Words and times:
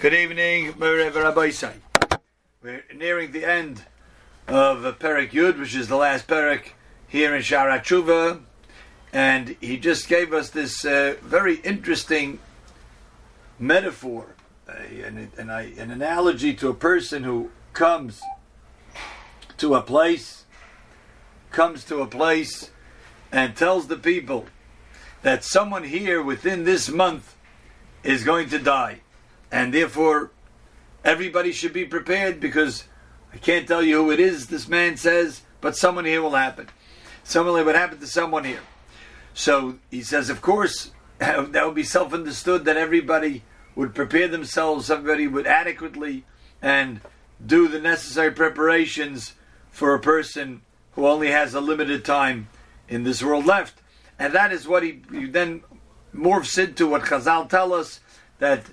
Good 0.00 0.14
evening, 0.14 0.72
Say. 1.50 1.74
We're 2.62 2.84
nearing 2.96 3.32
the 3.32 3.44
end 3.44 3.84
of 4.48 4.98
Perik 4.98 5.32
Yud, 5.32 5.58
which 5.58 5.74
is 5.74 5.88
the 5.88 5.96
last 5.96 6.26
Perik 6.26 6.72
here 7.06 7.34
in 7.34 7.42
Sharat 7.42 7.84
Tshuva, 7.84 8.40
and 9.12 9.56
he 9.60 9.76
just 9.76 10.08
gave 10.08 10.32
us 10.32 10.48
this 10.48 10.86
uh, 10.86 11.16
very 11.20 11.56
interesting 11.56 12.38
metaphor, 13.58 14.36
uh, 14.66 14.72
an, 15.04 15.30
an, 15.36 15.50
an 15.50 15.90
analogy 15.90 16.54
to 16.54 16.70
a 16.70 16.74
person 16.74 17.24
who 17.24 17.50
comes 17.74 18.22
to 19.58 19.74
a 19.74 19.82
place, 19.82 20.44
comes 21.50 21.84
to 21.84 22.00
a 22.00 22.06
place, 22.06 22.70
and 23.30 23.54
tells 23.54 23.88
the 23.88 23.98
people 23.98 24.46
that 25.20 25.44
someone 25.44 25.84
here 25.84 26.22
within 26.22 26.64
this 26.64 26.88
month 26.88 27.36
is 28.02 28.24
going 28.24 28.48
to 28.48 28.58
die 28.58 29.02
and 29.50 29.72
therefore 29.74 30.30
everybody 31.04 31.52
should 31.52 31.72
be 31.72 31.84
prepared 31.84 32.40
because 32.40 32.84
I 33.32 33.38
can't 33.38 33.66
tell 33.66 33.82
you 33.82 33.96
who 33.96 34.10
it 34.10 34.20
is, 34.20 34.48
this 34.48 34.68
man 34.68 34.96
says, 34.96 35.42
but 35.60 35.76
someone 35.76 36.04
here 36.04 36.22
will 36.22 36.34
happen. 36.34 36.68
Someone 37.22 37.64
would 37.64 37.76
happen 37.76 37.98
to 37.98 38.06
someone 38.06 38.44
here. 38.44 38.62
So 39.34 39.78
he 39.90 40.02
says, 40.02 40.30
of 40.30 40.42
course, 40.42 40.90
that 41.18 41.64
would 41.64 41.74
be 41.74 41.84
self 41.84 42.12
understood 42.12 42.64
that 42.64 42.76
everybody 42.76 43.42
would 43.74 43.94
prepare 43.94 44.28
themselves, 44.28 44.90
everybody 44.90 45.26
would 45.26 45.46
adequately 45.46 46.24
and 46.60 47.00
do 47.44 47.68
the 47.68 47.80
necessary 47.80 48.32
preparations 48.32 49.34
for 49.70 49.94
a 49.94 50.00
person 50.00 50.62
who 50.92 51.06
only 51.06 51.30
has 51.30 51.54
a 51.54 51.60
limited 51.60 52.04
time 52.04 52.48
in 52.88 53.04
this 53.04 53.22
world 53.22 53.46
left. 53.46 53.80
And 54.18 54.34
that 54.34 54.52
is 54.52 54.66
what 54.66 54.82
he, 54.82 55.02
he 55.10 55.26
then 55.26 55.62
morphs 56.14 56.62
into 56.62 56.86
what 56.86 57.02
Chazal 57.02 57.48
tell 57.48 57.72
us 57.72 58.00
that 58.38 58.64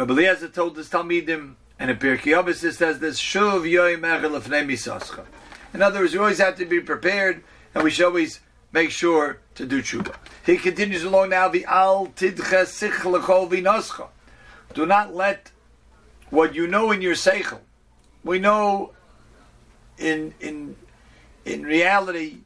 Rabbi 0.00 0.14
Eliezer 0.14 0.48
told 0.48 0.78
his 0.78 0.88
Talmidim, 0.88 1.56
and 1.78 1.90
in 1.90 1.96
Pirkei 1.98 2.32
Avos 2.32 2.72
says 2.72 3.00
this, 3.00 3.20
Shuv 3.20 3.70
yoyim 3.70 4.00
misascha. 4.00 5.26
In 5.74 5.82
other 5.82 6.00
words, 6.00 6.14
we 6.14 6.18
always 6.18 6.38
have 6.38 6.56
to 6.56 6.64
be 6.64 6.80
prepared, 6.80 7.44
and 7.74 7.84
we 7.84 7.90
should 7.90 8.06
always 8.06 8.40
make 8.72 8.90
sure 8.92 9.40
to 9.56 9.66
do 9.66 9.82
tshuva. 9.82 10.14
He 10.46 10.56
continues 10.56 11.04
along 11.04 11.28
now, 11.28 11.48
the 11.48 11.66
al 11.66 12.06
tidcha 12.16 12.64
sich 12.64 12.92
vinoscha. 12.92 14.08
Do 14.72 14.86
not 14.86 15.14
let 15.14 15.50
what 16.30 16.54
you 16.54 16.66
know 16.66 16.92
in 16.92 17.02
your 17.02 17.14
seichel. 17.14 17.60
We 18.24 18.38
know 18.38 18.92
in 19.98 20.32
in 20.40 20.76
in 21.44 21.64
reality, 21.64 22.38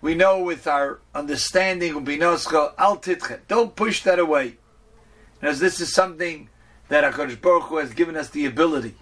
we 0.00 0.16
know 0.16 0.40
with 0.40 0.66
our 0.66 0.98
understanding 1.14 1.92
al 1.94 2.02
tidcha. 2.02 3.38
Don't 3.46 3.76
push 3.76 4.02
that 4.02 4.18
away. 4.18 4.56
As 5.40 5.60
this 5.60 5.80
is 5.80 5.94
something 5.94 6.48
that 6.88 7.04
HaKadosh 7.04 7.40
Baruch 7.40 7.64
Hu 7.64 7.76
has 7.78 7.92
given 7.92 8.16
us 8.16 8.30
the 8.30 8.46
ability 8.46 8.94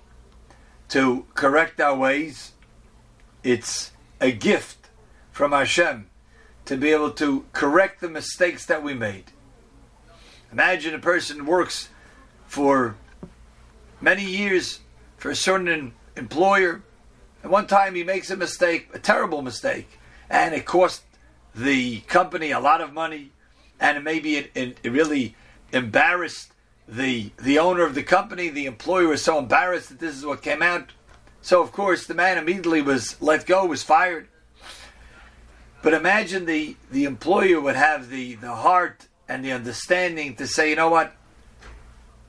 to 0.89 1.27
correct 1.35 1.81
our 1.81 1.97
ways. 1.97 2.53
It's 3.43 3.93
a 4.21 4.33
gift 4.33 4.89
from 5.33 5.53
Hashem 5.53 6.09
to 6.65 6.77
be 6.77 6.91
able 6.91 7.11
to 7.13 7.45
correct 7.53 8.01
the 8.01 8.09
mistakes 8.09 8.65
that 8.67 8.83
we 8.83 8.95
made. 8.95 9.25
Imagine 10.51 10.95
a 10.95 10.99
person 10.99 11.47
works 11.47 11.89
for 12.47 12.97
many 14.01 14.25
years 14.25 14.81
for 15.17 15.31
a 15.31 15.37
certain 15.37 15.93
employer, 16.17 16.83
and 17.43 17.51
one 17.51 17.67
time 17.67 17.95
he 17.95 18.05
makes 18.05 18.31
a 18.31 18.37
mistake, 18.37 18.89
a 18.95 18.99
terrible 18.99 19.43
mistake, 19.43 19.99
and 20.31 20.55
it 20.55 20.65
cost 20.65 21.03
the 21.55 22.01
company 22.03 22.51
a 22.51 22.61
lot 22.61 22.81
of 22.81 22.93
money, 22.93 23.31
and 23.79 24.03
maybe 24.05 24.37
it, 24.37 24.51
it, 24.55 24.79
it 24.83 24.91
really 24.91 25.35
embarrassed 25.73 26.54
the 26.87 27.33
the 27.39 27.59
owner 27.59 27.85
of 27.85 27.95
the 27.95 28.03
company, 28.03 28.49
the 28.49 28.67
employer 28.67 29.09
was 29.09 29.23
so 29.23 29.39
embarrassed 29.39 29.89
that 29.89 30.01
this 30.01 30.17
is 30.17 30.27
what 30.27 30.43
came 30.43 30.63
out. 30.63 30.93
So 31.41 31.63
of 31.63 31.73
course 31.73 32.07
the 32.07 32.15
man 32.15 32.39
immediately 32.39 32.83
was 32.83 33.21
let 33.21 33.47
go, 33.47 33.67
was 33.67 33.83
fired. 33.83 34.29
But 35.83 35.95
imagine 35.95 36.47
the 36.47 36.77
the 36.91 37.05
employer 37.05 37.61
would 37.61 37.77
have 37.77 38.11
the 38.11 38.35
the 38.37 38.55
heart 38.55 39.09
and 39.29 39.45
the 39.45 39.53
understanding 39.53 40.37
to 40.37 40.47
say, 40.47 40.71
you 40.71 40.77
know 40.77 40.91
what, 40.91 41.15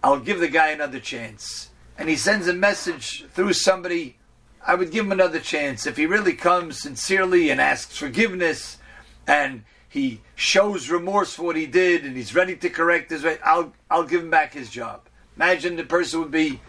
I'll 0.03 0.19
give 0.19 0.39
the 0.39 0.47
guy 0.47 0.69
another 0.69 0.99
chance. 0.99 1.69
And 1.97 2.09
he 2.09 2.15
sends 2.15 2.47
a 2.47 2.53
message 2.53 3.25
through 3.33 3.53
somebody. 3.53 4.17
I 4.65 4.75
would 4.75 4.91
give 4.91 5.05
him 5.05 5.11
another 5.11 5.39
chance 5.39 5.85
if 5.85 5.97
he 5.97 6.05
really 6.05 6.33
comes 6.33 6.81
sincerely 6.81 7.49
and 7.49 7.61
asks 7.61 7.97
forgiveness 7.97 8.77
and 9.27 9.63
he 9.95 10.19
shows 10.35 10.89
remorse 10.89 11.35
for 11.35 11.43
what 11.43 11.55
he 11.55 11.65
did 11.65 12.03
and 12.03 12.17
he's 12.17 12.35
ready 12.35 12.53
to 12.57 12.69
correct 12.69 13.09
his 13.09 13.23
way, 13.23 13.37
I'll 13.45 13.71
I'll 13.89 14.03
give 14.03 14.21
him 14.21 14.29
back 14.29 14.53
his 14.53 14.69
job. 14.69 15.07
Imagine 15.37 15.77
the 15.77 15.85
person 15.85 16.19
would 16.19 16.31
be 16.31 16.59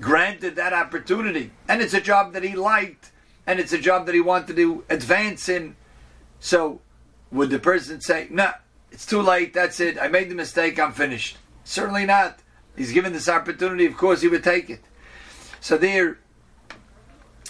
granted 0.00 0.54
that 0.54 0.72
opportunity. 0.72 1.50
And 1.68 1.82
it's 1.82 1.94
a 1.94 2.00
job 2.00 2.32
that 2.34 2.44
he 2.44 2.54
liked 2.54 3.10
and 3.44 3.58
it's 3.58 3.72
a 3.72 3.78
job 3.78 4.06
that 4.06 4.14
he 4.14 4.20
wanted 4.20 4.54
to 4.54 4.84
advance 4.88 5.48
in. 5.48 5.74
So 6.38 6.80
would 7.32 7.50
the 7.50 7.58
person 7.58 8.00
say, 8.00 8.28
No, 8.30 8.44
nah, 8.44 8.52
it's 8.92 9.04
too 9.04 9.20
late, 9.20 9.52
that's 9.52 9.80
it, 9.80 9.98
I 10.00 10.06
made 10.06 10.30
the 10.30 10.36
mistake, 10.36 10.78
I'm 10.78 10.92
finished. 10.92 11.38
Certainly 11.64 12.06
not. 12.06 12.38
He's 12.76 12.92
given 12.92 13.12
this 13.12 13.28
opportunity, 13.28 13.86
of 13.86 13.96
course 13.96 14.20
he 14.20 14.28
would 14.28 14.44
take 14.44 14.70
it. 14.70 14.84
So 15.60 15.76
there 15.76 16.18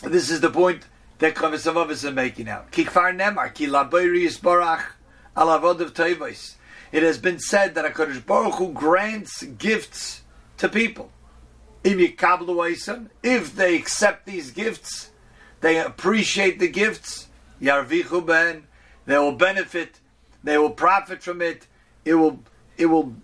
this 0.02 0.30
is 0.30 0.40
the 0.40 0.50
point 0.50 0.86
that 1.18 1.38
of 1.42 1.90
is 1.90 2.04
making 2.04 2.46
now. 2.46 2.62
Kikfar 2.72 3.14
Nemar, 3.14 3.52
Ki 3.52 3.66
Barach 3.66 4.95
it 5.36 7.02
has 7.02 7.18
been 7.18 7.38
said 7.38 7.74
that 7.74 7.84
HaKadosh 7.92 8.24
Baruch 8.24 8.54
Hu 8.54 8.72
grants 8.72 9.42
gifts 9.42 10.22
to 10.56 10.68
people. 10.68 11.10
If 11.84 13.54
they 13.54 13.76
accept 13.76 14.26
these 14.26 14.50
gifts, 14.50 15.10
they 15.60 15.78
appreciate 15.78 16.58
the 16.58 16.68
gifts, 16.68 17.28
Yarvichu 17.60 18.24
ben, 18.26 18.66
they 19.04 19.18
will 19.18 19.32
benefit, 19.32 20.00
they 20.42 20.58
will 20.58 20.70
profit 20.70 21.22
from 21.22 21.42
it, 21.42 21.66
it 22.04 22.14
will 22.14 22.40
it 22.76 22.86
will 22.86 23.14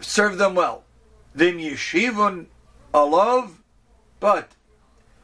serve 0.00 0.38
them 0.38 0.54
well. 0.54 0.84
Vim 1.34 1.58
yeshivun 1.58 2.46
alov, 2.94 3.50
but 4.20 4.52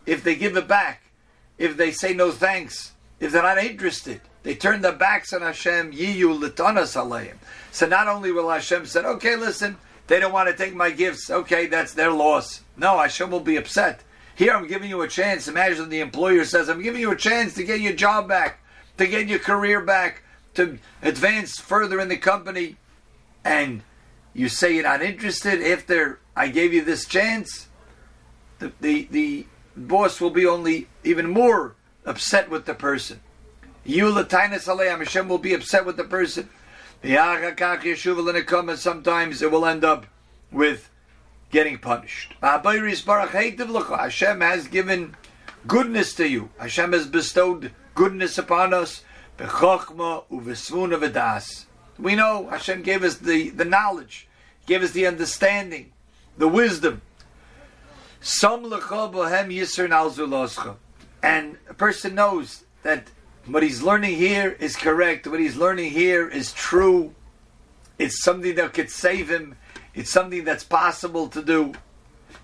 if 0.06 0.22
they 0.22 0.34
give 0.34 0.56
it 0.56 0.68
back, 0.68 1.02
if 1.58 1.76
they 1.76 1.90
say 1.90 2.12
no 2.14 2.30
thanks, 2.30 2.92
if 3.20 3.32
they're 3.32 3.42
not 3.42 3.58
interested, 3.58 4.20
they 4.44 4.54
turned 4.54 4.84
their 4.84 4.92
backs 4.92 5.32
on 5.32 5.40
Hashem. 5.40 5.92
Yiyu 5.92 6.38
litanas 6.38 6.96
aleim. 6.96 7.34
So 7.72 7.86
not 7.86 8.06
only 8.06 8.30
will 8.30 8.50
Hashem 8.50 8.86
say, 8.86 9.00
"Okay, 9.00 9.36
listen, 9.36 9.78
they 10.06 10.20
don't 10.20 10.32
want 10.32 10.48
to 10.48 10.56
take 10.56 10.74
my 10.74 10.90
gifts. 10.90 11.30
Okay, 11.30 11.66
that's 11.66 11.94
their 11.94 12.12
loss." 12.12 12.60
No, 12.76 12.98
Hashem 12.98 13.30
will 13.30 13.40
be 13.40 13.56
upset. 13.56 14.02
Here, 14.36 14.52
I'm 14.52 14.68
giving 14.68 14.90
you 14.90 15.00
a 15.00 15.08
chance. 15.08 15.48
Imagine 15.48 15.88
the 15.88 16.00
employer 16.00 16.44
says, 16.44 16.68
"I'm 16.68 16.82
giving 16.82 17.00
you 17.00 17.10
a 17.10 17.16
chance 17.16 17.54
to 17.54 17.64
get 17.64 17.80
your 17.80 17.94
job 17.94 18.28
back, 18.28 18.60
to 18.98 19.06
get 19.06 19.28
your 19.28 19.38
career 19.38 19.80
back, 19.80 20.22
to 20.54 20.78
advance 21.02 21.58
further 21.58 21.98
in 21.98 22.08
the 22.08 22.16
company," 22.16 22.76
and 23.44 23.82
you 24.34 24.48
say 24.48 24.74
you're 24.74 24.82
not 24.82 25.02
interested 25.02 25.62
after 25.62 26.18
I 26.36 26.48
gave 26.48 26.74
you 26.74 26.84
this 26.84 27.06
chance. 27.06 27.68
The 28.58 28.72
the, 28.80 29.08
the 29.10 29.46
boss 29.74 30.20
will 30.20 30.30
be 30.30 30.46
only 30.46 30.88
even 31.02 31.30
more 31.30 31.76
upset 32.04 32.50
with 32.50 32.66
the 32.66 32.74
person. 32.74 33.20
Hashem 33.86 35.28
will 35.28 35.38
be 35.38 35.54
upset 35.54 35.84
with 35.84 35.96
the 35.96 36.04
person. 36.04 36.48
Sometimes 38.76 39.42
it 39.42 39.50
will 39.50 39.66
end 39.66 39.84
up 39.84 40.06
with 40.50 40.90
getting 41.50 41.78
punished. 41.78 42.34
Hashem 42.40 44.40
has 44.40 44.68
given 44.68 45.16
goodness 45.66 46.14
to 46.14 46.28
you. 46.28 46.50
Hashem 46.58 46.92
has 46.92 47.06
bestowed 47.06 47.72
goodness 47.94 48.38
upon 48.38 48.74
us. 48.74 49.04
We 51.98 52.16
know 52.16 52.48
Hashem 52.50 52.82
gave 52.82 53.04
us 53.04 53.18
the, 53.18 53.50
the 53.50 53.64
knowledge, 53.64 54.26
gave 54.66 54.82
us 54.82 54.92
the 54.92 55.06
understanding, 55.06 55.92
the 56.38 56.48
wisdom. 56.48 57.02
And 61.22 61.58
a 61.68 61.74
person 61.74 62.14
knows 62.14 62.64
that 62.82 63.08
what 63.46 63.62
he's 63.62 63.82
learning 63.82 64.16
here 64.16 64.56
is 64.58 64.76
correct. 64.76 65.26
What 65.26 65.40
he's 65.40 65.56
learning 65.56 65.90
here 65.90 66.28
is 66.28 66.52
true. 66.52 67.14
It's 67.98 68.22
something 68.22 68.54
that 68.56 68.72
could 68.72 68.90
save 68.90 69.30
him. 69.30 69.56
It's 69.94 70.10
something 70.10 70.44
that's 70.44 70.64
possible 70.64 71.28
to 71.28 71.42
do. 71.42 71.74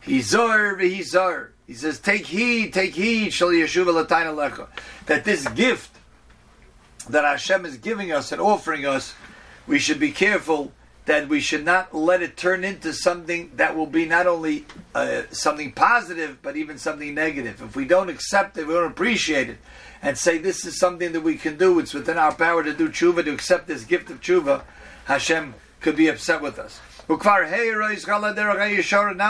Hizar 0.04 0.78
v'hizar. 0.78 1.48
He 1.66 1.74
says, 1.74 1.98
"Take 1.98 2.26
heed, 2.26 2.72
take 2.72 2.94
heed, 2.94 3.32
shall 3.32 3.50
shal 3.50 3.84
yeshuva 3.84 4.06
lecha." 4.06 4.68
That 5.06 5.24
this 5.24 5.46
gift 5.48 5.96
that 7.08 7.24
Hashem 7.24 7.64
is 7.64 7.76
giving 7.76 8.12
us 8.12 8.32
and 8.32 8.40
offering 8.40 8.86
us, 8.86 9.14
we 9.66 9.78
should 9.78 9.98
be 9.98 10.12
careful 10.12 10.72
that 11.06 11.28
we 11.28 11.40
should 11.40 11.64
not 11.64 11.94
let 11.94 12.22
it 12.22 12.36
turn 12.36 12.62
into 12.62 12.92
something 12.92 13.50
that 13.56 13.76
will 13.76 13.86
be 13.86 14.04
not 14.04 14.26
only 14.26 14.64
uh, 14.94 15.22
something 15.30 15.72
positive, 15.72 16.38
but 16.42 16.56
even 16.56 16.78
something 16.78 17.14
negative. 17.14 17.62
If 17.62 17.74
we 17.74 17.84
don't 17.84 18.10
accept 18.10 18.56
it, 18.58 18.66
we 18.66 18.74
don't 18.74 18.90
appreciate 18.90 19.50
it, 19.50 19.58
and 20.02 20.16
say 20.16 20.38
this 20.38 20.64
is 20.64 20.78
something 20.78 21.12
that 21.12 21.20
we 21.20 21.36
can 21.36 21.56
do, 21.56 21.78
it's 21.78 21.94
within 21.94 22.18
our 22.18 22.34
power 22.34 22.62
to 22.62 22.72
do 22.72 22.88
tshuva, 22.88 23.24
to 23.24 23.32
accept 23.32 23.66
this 23.66 23.84
gift 23.84 24.10
of 24.10 24.20
tshuva, 24.20 24.62
Hashem 25.04 25.54
could 25.80 25.96
be 25.96 26.08
upset 26.08 26.40
with 26.40 26.58
us. 26.58 26.80
Not 27.08 27.24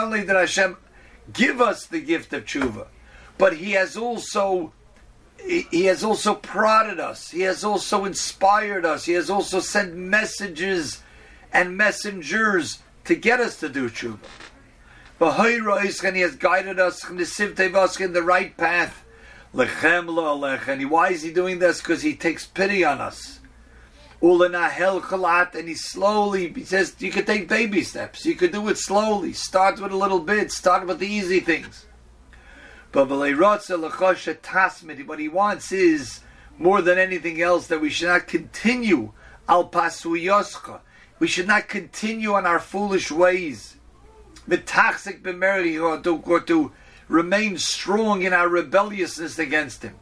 only 0.05 0.21
did 0.21 0.31
Hashem 0.31 0.77
give 1.33 1.61
us 1.61 1.87
the 1.87 2.01
gift 2.01 2.33
of 2.33 2.45
tshuva, 2.45 2.87
but 3.39 3.57
He 3.57 3.73
has 3.73 3.97
also 3.97 4.73
he 5.47 5.85
has 5.87 6.05
also 6.05 6.35
prodded 6.35 7.01
us. 7.01 7.31
He 7.31 7.41
has 7.43 7.65
also 7.65 8.05
inspired 8.05 8.85
us. 8.85 9.07
He 9.07 9.15
has 9.15 9.31
also 9.31 9.61
sent 9.61 9.95
messages 9.95 11.03
and 11.53 11.77
messengers 11.77 12.81
to 13.05 13.15
get 13.15 13.41
us 13.41 13.59
to 13.61 13.69
do 13.69 13.89
tshuva. 13.89 14.19
And 15.21 16.17
he 16.17 16.23
has 16.23 16.37
guided 16.37 16.79
us 16.79 17.09
in 17.09 18.13
the 18.13 18.23
right 18.23 18.57
path. 18.57 19.05
And 19.53 20.91
why 20.91 21.11
is 21.11 21.23
he 21.23 21.33
doing 21.33 21.59
this? 21.59 21.81
Because 21.81 22.03
he 22.03 22.15
takes 22.15 22.47
pity 22.47 22.85
on 22.85 23.01
us. 23.01 23.41
And 24.23 25.69
he 25.69 25.75
slowly, 25.75 26.53
he 26.53 26.65
says, 26.65 26.95
you 26.99 27.11
could 27.11 27.27
take 27.27 27.49
baby 27.49 27.83
steps. 27.83 28.25
You 28.25 28.37
could 28.37 28.53
do 28.53 28.69
it 28.69 28.79
slowly. 28.79 29.33
Start 29.33 29.81
with 29.81 29.93
a 29.93 29.97
little 29.97 30.21
bit. 30.21 30.53
Start 30.53 30.87
with 30.87 30.99
the 30.99 31.07
easy 31.07 31.41
things. 31.41 31.87
But 32.93 33.09
what 33.09 33.29
he 33.29 33.35
wants 35.29 35.73
is, 35.73 36.21
more 36.59 36.83
than 36.83 36.99
anything 36.99 37.41
else, 37.41 37.69
that 37.69 37.81
we 37.81 37.89
should 37.89 38.09
not 38.09 38.27
continue 38.27 39.13
al 39.49 39.69
pasuyoscha. 39.69 40.81
We 41.19 41.27
should 41.27 41.47
not 41.47 41.69
continue 41.69 42.35
on 42.35 42.45
our 42.47 42.61
foolish 42.61 43.11
ways. 43.11 43.77
Or 44.49 44.59
to 44.59 46.73
remain 47.11 47.59
strong 47.59 48.23
in 48.23 48.33
our 48.33 48.49
rebelliousness 48.49 49.39
against 49.39 49.83
him. 49.83 49.97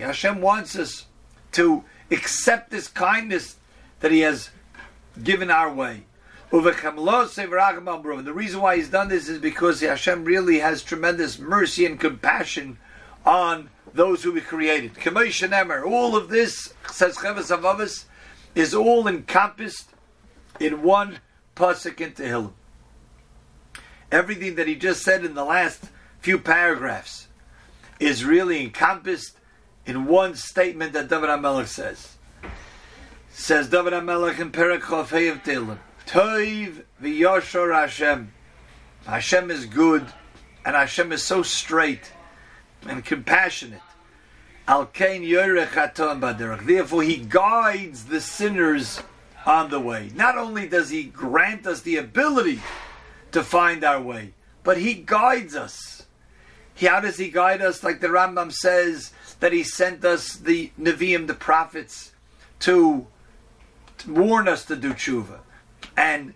Hashem 0.00 0.40
wants 0.40 0.76
us 0.76 1.06
to 1.52 1.84
accept 2.10 2.70
this 2.70 2.88
kindness 2.88 3.56
that 4.00 4.10
He 4.10 4.20
has 4.20 4.48
given 5.22 5.50
our 5.50 5.72
way. 5.72 6.04
The 6.50 8.32
reason 8.34 8.60
why 8.60 8.76
He's 8.76 8.88
done 8.88 9.08
this 9.08 9.28
is 9.28 9.38
because 9.38 9.80
Hashem 9.80 10.24
really 10.24 10.60
has 10.60 10.82
tremendous 10.82 11.38
mercy 11.38 11.84
and 11.84 12.00
compassion 12.00 12.78
on 13.26 13.68
those 13.92 14.22
who 14.22 14.32
He 14.34 14.40
created. 14.40 14.92
All 15.06 16.16
of 16.16 16.28
this, 16.30 16.72
says 16.90 17.16
Chavas 17.16 17.54
Avavis, 17.54 18.04
is 18.54 18.72
all 18.72 19.06
encompassed 19.06 19.90
in 20.60 20.82
one 20.82 21.18
pasuk 21.56 22.00
in 22.00 22.12
Tehillim. 22.12 22.52
Everything 24.12 24.56
that 24.56 24.68
He 24.68 24.76
just 24.76 25.02
said 25.02 25.24
in 25.24 25.34
the 25.34 25.44
last 25.44 25.86
few 26.20 26.38
paragraphs 26.38 27.28
is 27.98 28.24
really 28.24 28.60
encompassed 28.60 29.38
in 29.86 30.04
one 30.04 30.34
statement 30.34 30.92
that 30.92 31.08
David 31.08 31.30
HaMelech 31.30 31.66
says. 31.66 32.16
Says 33.30 33.70
David 33.70 33.94
HaMelech 33.94 34.38
in 34.38 34.52
Chafei 34.52 35.32
of 35.32 35.42
Tehillim, 35.42 35.78
Toiv 36.06 36.82
v'yoshor 37.02 37.74
Hashem. 37.74 38.32
Hashem 39.06 39.50
is 39.50 39.64
good, 39.64 40.06
and 40.64 40.76
Hashem 40.76 41.10
is 41.10 41.22
so 41.22 41.42
straight 41.42 42.12
and 42.86 43.02
compassionate. 43.04 43.80
Al 44.68 44.86
kain. 44.86 45.22
Therefore, 45.22 47.02
He 47.02 47.16
guides 47.16 48.04
the 48.04 48.20
sinners 48.20 49.02
on 49.46 49.70
the 49.70 49.80
way. 49.80 50.12
Not 50.14 50.36
only 50.36 50.68
does 50.68 50.90
He 50.90 51.04
grant 51.04 51.66
us 51.66 51.80
the 51.80 51.96
ability 51.96 52.60
to 53.32 53.42
find 53.42 53.84
our 53.84 54.00
way, 54.00 54.34
but 54.62 54.78
He 54.78 54.94
guides 54.94 55.56
us. 55.56 56.02
How 56.80 57.00
does 57.00 57.16
he 57.16 57.30
guide 57.30 57.62
us? 57.62 57.82
Like 57.82 58.00
the 58.00 58.08
Rambam 58.08 58.52
says 58.52 59.12
that 59.40 59.52
he 59.52 59.62
sent 59.62 60.04
us 60.04 60.36
the 60.36 60.72
Nevi'im, 60.80 61.26
the 61.26 61.34
prophets, 61.34 62.12
to, 62.60 63.06
to 63.98 64.12
warn 64.12 64.48
us 64.48 64.64
to 64.66 64.76
do 64.76 64.94
tshuva 64.94 65.40
and 65.96 66.34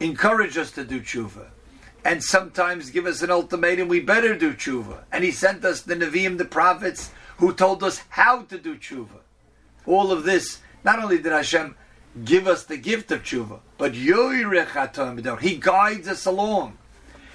encourage 0.00 0.58
us 0.58 0.70
to 0.72 0.84
do 0.84 1.00
tshuva. 1.00 1.46
And 2.04 2.22
sometimes 2.22 2.90
give 2.90 3.06
us 3.06 3.22
an 3.22 3.30
ultimatum, 3.30 3.88
we 3.88 4.00
better 4.00 4.36
do 4.36 4.52
tshuva. 4.52 5.04
And 5.10 5.24
he 5.24 5.30
sent 5.30 5.64
us 5.64 5.80
the 5.80 5.96
Nevi'im, 5.96 6.36
the 6.36 6.44
prophets, 6.44 7.10
who 7.38 7.54
told 7.54 7.82
us 7.82 8.02
how 8.10 8.42
to 8.42 8.58
do 8.58 8.76
tshuva. 8.76 9.20
All 9.86 10.12
of 10.12 10.24
this, 10.24 10.60
not 10.84 11.02
only 11.02 11.18
did 11.18 11.32
Hashem 11.32 11.76
give 12.22 12.46
us 12.46 12.64
the 12.64 12.76
gift 12.76 13.10
of 13.10 13.22
tshuva, 13.22 13.60
but 13.78 13.94
He 13.94 15.56
guides 15.56 16.08
us 16.08 16.26
along. 16.26 16.78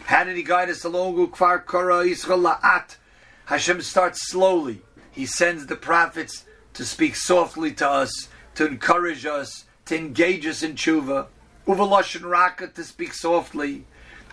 How 0.09 0.23
did 0.23 0.37
he 0.37 0.43
guide 0.43 0.71
us 0.71 0.83
along? 0.83 1.17
Ukfar 1.17 1.67
Kara 1.67 2.03
La'at. 2.03 2.97
Hashem 3.45 3.83
starts 3.83 4.27
slowly. 4.27 4.81
He 5.11 5.27
sends 5.27 5.67
the 5.67 5.75
prophets 5.75 6.45
to 6.73 6.83
speak 6.83 7.15
softly 7.15 7.71
to 7.73 7.87
us, 7.87 8.27
to 8.55 8.65
encourage 8.65 9.27
us, 9.27 9.65
to 9.85 9.95
engage 9.95 10.47
us 10.47 10.63
in 10.63 10.73
tshuva. 10.73 11.27
Uvaloshin 11.67 12.27
Raka 12.27 12.69
to 12.69 12.83
speak 12.83 13.13
softly. 13.13 13.85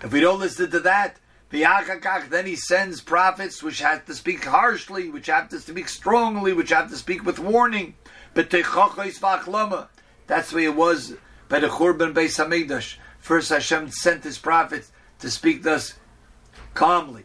If 0.03 0.13
we 0.13 0.21
don't 0.21 0.41
listen 0.41 0.71
to 0.71 0.81
that, 0.81 1.19
the 1.51 1.65
then 2.31 2.47
he 2.47 2.57
sends 2.57 3.03
prophets 3.03 3.63
which 3.63 3.81
have 3.81 4.07
to 4.07 4.15
speak 4.15 4.47
harshly, 4.47 5.11
which 5.11 5.27
have 5.27 5.51
to 5.51 5.61
speak 5.61 5.91
strongly, 5.91 6.55
which 6.55 6.71
have 6.71 6.89
to 6.89 6.97
speak 6.97 7.23
with 7.23 7.39
warning. 7.39 7.97
That's 10.27 10.51
the 10.51 10.57
way 10.57 10.65
it 10.65 10.75
was 10.75 11.15
by 11.49 11.61
the 11.61 11.69
Churban 11.69 12.13
Beis 12.13 12.43
Hamikdash. 12.43 12.97
First 13.21 13.51
Hashem 13.51 13.91
sent 13.91 14.25
his 14.25 14.39
prophets 14.39 14.93
to 15.21 15.31
speak 15.31 15.63
thus 15.63 15.95
calmly 16.75 17.25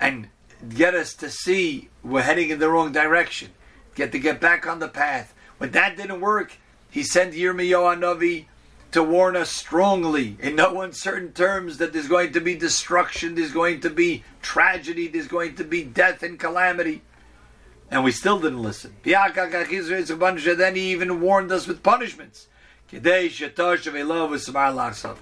and 0.00 0.28
get 0.68 0.94
us 0.94 1.14
to 1.14 1.30
see 1.30 1.88
we're 2.02 2.22
heading 2.22 2.50
in 2.50 2.58
the 2.58 2.68
wrong 2.68 2.92
direction, 2.92 3.50
get 3.94 4.12
to 4.12 4.18
get 4.18 4.40
back 4.40 4.66
on 4.66 4.78
the 4.78 4.88
path. 4.88 5.34
When 5.58 5.70
that 5.72 5.96
didn't 5.96 6.20
work, 6.20 6.58
he 6.90 7.02
sent 7.02 7.34
Yirmiyahu 7.34 7.98
Navi 7.98 8.46
to 8.92 9.02
warn 9.02 9.36
us 9.36 9.48
strongly, 9.48 10.36
in 10.38 10.54
no 10.54 10.82
uncertain 10.82 11.32
terms, 11.32 11.78
that 11.78 11.94
there's 11.94 12.08
going 12.08 12.32
to 12.32 12.40
be 12.40 12.54
destruction, 12.54 13.34
there's 13.34 13.52
going 13.52 13.80
to 13.80 13.88
be 13.88 14.22
tragedy, 14.42 15.08
there's 15.08 15.28
going 15.28 15.54
to 15.54 15.64
be 15.64 15.82
death 15.82 16.22
and 16.22 16.38
calamity. 16.38 17.00
And 17.92 18.02
we 18.02 18.10
still 18.10 18.40
didn't 18.40 18.62
listen. 18.62 18.96
Then 19.04 20.74
he 20.74 20.90
even 20.90 21.20
warned 21.20 21.52
us 21.52 21.68
with 21.68 21.82
punishments. 21.82 22.48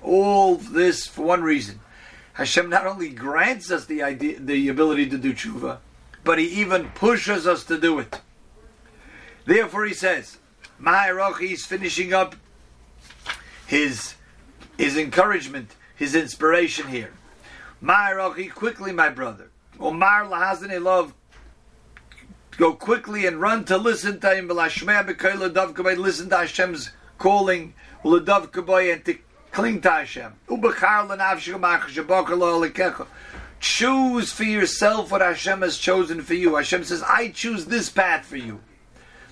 All 0.02 0.56
this 0.56 1.06
for 1.06 1.22
one 1.22 1.42
reason 1.42 1.80
Hashem 2.32 2.70
not 2.70 2.86
only 2.86 3.10
grants 3.10 3.70
us 3.70 3.84
the 3.84 4.02
idea, 4.02 4.40
the 4.40 4.68
ability 4.68 5.10
to 5.10 5.18
do 5.18 5.34
tshuva, 5.34 5.78
but 6.24 6.38
He 6.38 6.46
even 6.46 6.88
pushes 6.90 7.46
us 7.46 7.64
to 7.64 7.78
do 7.78 7.98
it. 7.98 8.20
Therefore, 9.44 9.84
He 9.84 9.94
says, 9.94 10.38
Maharochi 10.80 11.52
is 11.52 11.66
finishing 11.66 12.14
up 12.14 12.34
his 13.66 14.14
his 14.78 14.96
encouragement, 14.96 15.76
his 15.94 16.14
inspiration 16.14 16.88
here. 16.88 17.12
Maharochi, 17.82 18.50
quickly, 18.50 18.92
my 18.92 19.10
brother. 19.10 19.50
Omar 19.78 20.24
lahazane 20.24 20.82
love. 20.82 21.12
Go 22.56 22.74
quickly 22.74 23.26
and 23.26 23.40
run 23.40 23.64
to 23.66 23.76
listen 23.76 24.20
to 24.20 24.34
him. 24.34 24.48
Listen 24.48 26.30
to 26.30 26.36
Hashem's 26.36 26.90
calling. 27.18 27.74
And 28.04 29.04
to 29.04 29.18
Cling 29.52 29.80
to 29.80 29.90
Hashem. 29.90 30.32
Choose 33.60 34.32
for 34.32 34.44
yourself 34.44 35.10
what 35.10 35.20
Hashem 35.20 35.62
has 35.62 35.76
chosen 35.76 36.22
for 36.22 36.34
you. 36.34 36.54
Hashem 36.54 36.84
says, 36.84 37.02
I 37.02 37.28
choose 37.28 37.66
this 37.66 37.90
path 37.90 38.26
for 38.26 38.36
you. 38.36 38.60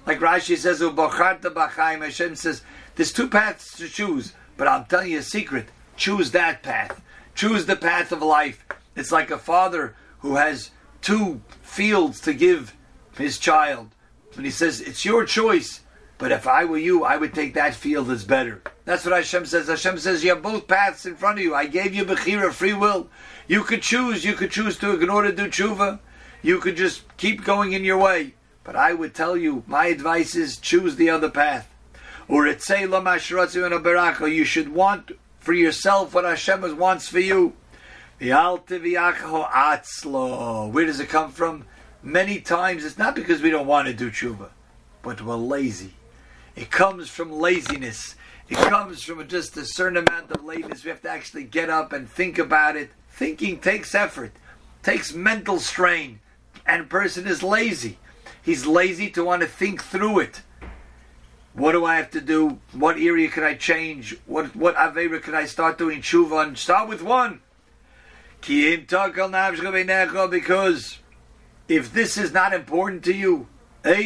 Like 0.07 0.19
Rashi 0.19 0.57
says, 0.57 0.81
Hashem 0.81 2.37
says, 2.37 2.63
there's 2.97 3.13
two 3.13 3.29
paths 3.29 3.77
to 3.77 3.89
choose, 3.89 4.33
but 4.57 4.67
I'll 4.67 4.85
tell 4.85 5.07
you 5.07 5.19
a 5.21 5.23
secret. 5.23 5.69
Choose 5.97 6.33
that 6.33 6.63
path. 6.63 7.01
Choose 7.35 7.67
the 7.67 7.77
path 7.77 8.11
of 8.11 8.21
life. 8.23 8.67
It's 8.97 9.13
like 9.13 9.31
a 9.31 9.39
father 9.39 9.95
who 10.21 10.35
has 10.35 10.73
two 11.01 11.41
fields 11.63 12.21
to 12.23 12.35
give 12.35 12.75
his 13.19 13.39
child. 13.39 13.91
And 14.37 14.45
he 14.45 14.51
says, 14.51 14.81
It's 14.81 15.05
your 15.05 15.25
choice. 15.25 15.81
But 16.19 16.33
if 16.33 16.49
I 16.49 16.65
were 16.65 16.79
you, 16.79 17.05
I 17.05 17.17
would 17.17 17.33
take 17.33 17.55
that 17.55 17.75
field 17.75 18.11
as 18.11 18.25
better. 18.25 18.61
That's 18.85 19.05
what 19.05 19.15
Hashem 19.15 19.47
says. 19.47 19.69
Hashem 19.69 19.99
says 19.99 20.25
you 20.25 20.31
have 20.31 20.43
both 20.43 20.67
paths 20.67 21.07
in 21.07 21.15
front 21.15 21.39
of 21.39 21.45
you. 21.45 21.55
I 21.55 21.67
gave 21.67 21.95
you 21.95 22.05
Bechira, 22.05 22.53
free 22.53 22.75
will. 22.75 23.09
You 23.47 23.63
could 23.63 23.83
choose. 23.83 24.25
You 24.25 24.33
could 24.33 24.51
choose 24.51 24.77
to 24.79 24.93
ignore 24.93 25.23
to 25.23 25.33
do 25.33 25.47
tshuva. 25.47 26.01
You 26.43 26.59
could 26.59 26.77
just 26.77 27.05
keep 27.17 27.45
going 27.45 27.73
in 27.73 27.85
your 27.85 27.99
way. 27.99 28.35
But 28.65 28.75
I 28.75 28.95
would 28.95 29.15
tell 29.15 29.37
you, 29.37 29.63
my 29.67 29.87
advice 29.87 30.35
is 30.35 30.57
choose 30.57 30.97
the 30.97 31.09
other 31.09 31.31
path. 31.31 31.71
Or 32.27 32.47
You 32.47 34.45
should 34.45 34.75
want 34.75 35.13
for 35.39 35.53
yourself 35.53 36.15
what 36.15 36.25
Hashem 36.25 36.77
wants 36.77 37.09
for 37.09 37.21
you. 37.21 37.55
Where 38.19 38.59
does 40.87 41.01
it 41.01 41.09
come 41.09 41.31
from? 41.31 41.65
Many 42.03 42.41
times 42.41 42.85
it's 42.85 42.99
not 42.99 43.17
because 43.17 43.43
we 43.43 43.51
don't 43.51 43.67
want 43.67 43.89
to 43.89 43.95
do 43.95 44.11
tshuva, 44.11 44.51
but 45.03 45.21
we're 45.21 45.35
lazy. 45.35 45.95
It 46.55 46.71
comes 46.71 47.09
from 47.09 47.33
laziness. 47.33 48.15
It 48.49 48.57
comes 48.57 49.03
from 49.03 49.27
just 49.27 49.57
a 49.57 49.65
certain 49.65 50.05
amount 50.07 50.31
of 50.31 50.45
laziness. 50.45 50.85
We 50.85 50.91
have 50.91 51.03
to 51.03 51.11
actually 51.11 51.45
get 51.45 51.69
up 51.71 51.93
and 51.93 52.09
think 52.09 52.39
about 52.39 52.77
it. 52.77 52.91
Thinking 53.11 53.59
takes 53.59 53.97
effort, 53.97 54.33
takes 54.83 55.13
mental 55.13 55.59
strain, 55.59 56.21
and 56.65 56.83
a 56.83 56.87
person 56.87 57.27
is 57.27 57.43
lazy. 57.43 57.99
He's 58.43 58.65
lazy 58.65 59.11
to 59.11 59.25
want 59.25 59.43
to 59.43 59.49
think 59.49 59.83
through 59.83 60.21
it. 60.21 60.43
What 61.53 61.73
do 61.73 61.85
I 61.85 61.97
have 61.97 62.11
to 62.13 62.21
do? 62.21 62.61
What 62.73 62.99
area 62.99 63.29
can 63.29 63.43
I 63.43 63.55
change? 63.55 64.17
What 64.27 64.55
what 64.55 64.77
avera 64.77 65.21
can 65.21 65.35
I 65.35 65.47
start 65.47 65.77
doing 65.79 66.01
tshuva 66.01 66.47
on? 66.47 66.55
Start 66.55 66.89
with 66.89 67.03
one. 67.03 67.41
Because 70.31 70.99
if 71.69 71.93
this 71.93 72.17
is 72.17 72.33
not 72.33 72.55
important 72.55 73.05
to 73.05 73.15
you, 73.15 73.47
what 73.85 74.01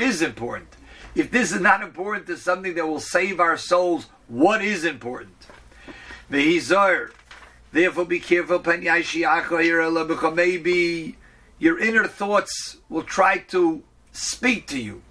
is 0.00 0.22
important? 0.22 0.68
If 1.14 1.30
this 1.30 1.52
is 1.52 1.60
not 1.60 1.82
important 1.82 2.26
to 2.28 2.36
something 2.36 2.74
that 2.74 2.86
will 2.86 3.00
save 3.00 3.38
our 3.38 3.58
souls, 3.58 4.06
what 4.28 4.62
is 4.62 4.84
important? 4.84 5.46
Therefore, 6.30 8.04
be 8.04 8.20
careful. 8.20 8.62
Maybe 10.34 11.16
your 11.58 11.78
inner 11.78 12.06
thoughts 12.06 12.78
will 12.88 13.02
try 13.02 13.38
to 13.38 13.82
speak 14.12 14.66
to 14.68 14.80
you. 14.80 15.02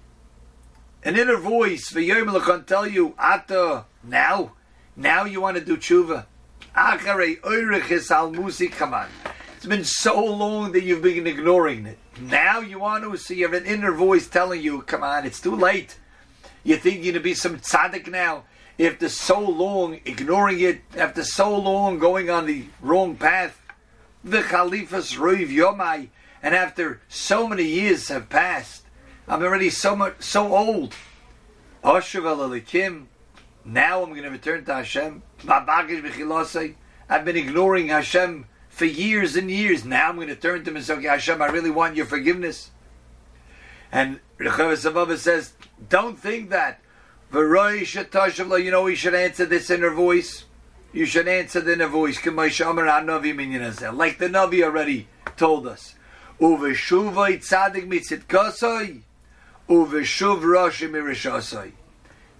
An 1.04 1.16
inner 1.16 1.36
voice 1.36 1.88
for 1.88 2.00
Yom 2.00 2.64
tell 2.64 2.86
you, 2.86 3.14
Ata, 3.18 3.84
now, 4.02 4.52
now 4.96 5.24
you 5.24 5.40
want 5.40 5.56
to 5.56 5.64
do 5.64 5.76
tshuva. 5.76 6.26
It's 9.62 9.68
been 9.68 9.84
so 9.84 10.24
long 10.24 10.72
that 10.72 10.82
you've 10.82 11.04
been 11.04 11.24
ignoring 11.24 11.86
it. 11.86 11.96
Now 12.20 12.58
you 12.58 12.80
want 12.80 13.04
to 13.04 13.16
see 13.16 13.36
you 13.36 13.44
have 13.44 13.54
an 13.54 13.64
inner 13.64 13.92
voice 13.92 14.26
telling 14.26 14.60
you, 14.60 14.82
come 14.82 15.04
on, 15.04 15.24
it's 15.24 15.40
too 15.40 15.54
late. 15.54 15.98
You 16.64 16.76
think 16.76 16.96
you're 16.96 17.12
going 17.12 17.14
to 17.14 17.20
be 17.20 17.34
some 17.34 17.60
tzaddik 17.60 18.08
now. 18.08 18.42
After 18.80 19.08
so 19.08 19.38
long 19.38 20.00
ignoring 20.04 20.58
it, 20.58 20.80
after 20.96 21.22
so 21.22 21.56
long 21.56 22.00
going 22.00 22.28
on 22.28 22.46
the 22.46 22.64
wrong 22.80 23.14
path, 23.14 23.62
the 24.24 24.40
Khalifas 24.40 25.16
Ruiv 25.16 25.50
Yomai, 25.50 26.08
and 26.42 26.56
after 26.56 27.00
so 27.08 27.46
many 27.46 27.62
years 27.62 28.08
have 28.08 28.28
passed, 28.28 28.82
I'm 29.28 29.44
already 29.44 29.70
so 29.70 29.94
much 29.94 30.22
so 30.22 30.56
old. 30.56 30.92
Kim. 32.66 33.08
Now 33.64 34.02
I'm 34.02 34.10
going 34.10 34.24
to 34.24 34.28
return 34.28 34.64
to 34.64 34.74
Hashem. 34.74 35.22
I've 35.48 37.24
been 37.24 37.36
ignoring 37.36 37.86
Hashem 37.86 38.46
for 38.72 38.86
years 38.86 39.36
and 39.36 39.50
years. 39.50 39.84
Now 39.84 40.08
I'm 40.08 40.16
going 40.16 40.28
to 40.28 40.34
turn 40.34 40.64
to 40.64 40.70
him 40.70 40.76
and 40.76 40.84
say, 40.84 40.94
okay, 40.94 41.06
Hashem, 41.06 41.42
I 41.42 41.48
really 41.48 41.70
want 41.70 41.94
your 41.94 42.06
forgiveness. 42.06 42.70
And 43.92 44.18
Rechav 44.38 44.72
Sababa 44.72 45.18
says, 45.18 45.52
don't 45.90 46.18
think 46.18 46.48
that. 46.50 46.80
You 47.32 48.70
know, 48.70 48.82
we 48.84 48.94
should 48.94 49.14
answer 49.14 49.44
this 49.44 49.68
inner 49.70 49.90
voice. 49.90 50.44
You 50.90 51.04
should 51.04 51.28
answer 51.28 51.60
the 51.60 51.74
inner 51.74 51.86
voice. 51.86 52.16
Like 52.24 52.34
the 52.34 52.62
Navi 54.28 54.62
already 54.64 55.08
told 55.36 55.66
us. 55.66 55.94